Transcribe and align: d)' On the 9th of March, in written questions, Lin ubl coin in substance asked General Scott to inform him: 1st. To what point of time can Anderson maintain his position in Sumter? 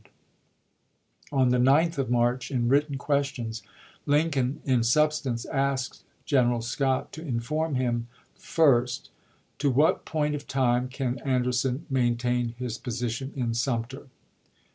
d)' 0.01 0.09
On 1.31 1.49
the 1.49 1.59
9th 1.59 1.99
of 1.99 2.09
March, 2.09 2.49
in 2.49 2.67
written 2.67 2.97
questions, 2.97 3.61
Lin 4.07 4.31
ubl 4.31 4.33
coin 4.33 4.61
in 4.65 4.83
substance 4.83 5.45
asked 5.45 6.03
General 6.25 6.61
Scott 6.63 7.13
to 7.13 7.21
inform 7.21 7.75
him: 7.75 8.07
1st. 8.35 9.09
To 9.59 9.69
what 9.69 10.03
point 10.03 10.33
of 10.33 10.47
time 10.47 10.87
can 10.89 11.19
Anderson 11.19 11.85
maintain 11.87 12.55
his 12.57 12.79
position 12.79 13.31
in 13.35 13.53
Sumter? 13.53 14.07